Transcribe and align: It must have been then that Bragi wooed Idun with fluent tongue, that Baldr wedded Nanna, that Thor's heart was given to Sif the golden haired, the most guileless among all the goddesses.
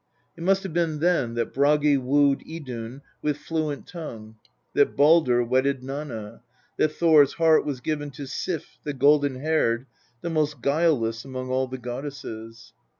It 0.35 0.41
must 0.41 0.63
have 0.63 0.73
been 0.73 0.97
then 0.97 1.35
that 1.35 1.53
Bragi 1.53 1.95
wooed 1.95 2.41
Idun 2.49 3.03
with 3.21 3.37
fluent 3.37 3.85
tongue, 3.85 4.35
that 4.73 4.97
Baldr 4.97 5.47
wedded 5.47 5.83
Nanna, 5.83 6.41
that 6.77 6.93
Thor's 6.93 7.33
heart 7.33 7.65
was 7.65 7.81
given 7.81 8.09
to 8.13 8.25
Sif 8.25 8.79
the 8.83 8.93
golden 8.93 9.35
haired, 9.41 9.85
the 10.21 10.31
most 10.31 10.59
guileless 10.59 11.23
among 11.23 11.51
all 11.51 11.67
the 11.67 11.77
goddesses. 11.77 12.73